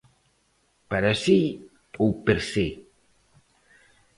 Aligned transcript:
Para 0.89 1.11
si 1.23 1.37
ou 2.03 2.09
per 2.25 2.39
se? 2.51 2.67